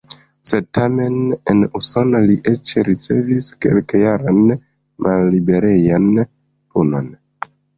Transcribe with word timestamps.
Sed 0.51 0.67
tamen, 0.77 1.17
en 1.53 1.59
Usono 1.79 2.21
li 2.31 2.37
eĉ 2.53 2.73
ricevis 2.89 3.51
kelkjaran 3.67 4.41
malliberejan 5.09 6.11
punon! 6.25 7.15